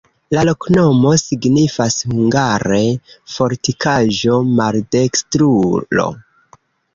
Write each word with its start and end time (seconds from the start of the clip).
La 0.35 0.43
loknomo 0.49 1.09
signifas 1.23 1.97
hungare: 2.13 2.79
fortikaĵo-maldekstrulo. 3.35 6.09